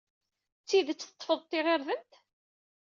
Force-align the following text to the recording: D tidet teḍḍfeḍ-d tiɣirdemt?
D 0.61 0.65
tidet 0.69 0.99
teḍḍfeḍ-d 1.03 1.47
tiɣirdemt? 1.49 2.11